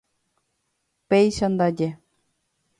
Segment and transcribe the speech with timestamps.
[1.09, 1.89] Péicha ndaje.